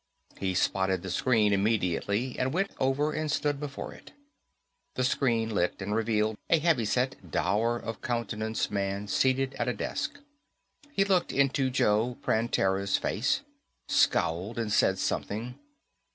He 0.39 0.55
spotted 0.55 1.03
the 1.03 1.11
screen 1.11 1.53
immediately 1.53 2.35
and 2.39 2.51
went 2.55 2.71
over 2.79 3.13
and 3.13 3.31
stood 3.31 3.59
before 3.59 3.93
it. 3.93 4.13
The 4.95 5.03
screen 5.03 5.51
lit 5.53 5.79
and 5.79 5.93
revealed 5.93 6.39
a 6.49 6.57
heavy 6.57 6.85
set, 6.85 7.29
dour 7.29 7.77
of 7.77 8.01
countenance 8.01 8.71
man 8.71 9.07
seated 9.07 9.53
at 9.59 9.67
a 9.67 9.73
desk. 9.73 10.17
He 10.91 11.05
looked 11.05 11.31
into 11.31 11.69
Joe 11.69 12.17
Prantera's 12.23 12.97
face, 12.97 13.41
scowled 13.87 14.57
and 14.57 14.73
said 14.73 14.97
something. 14.97 15.59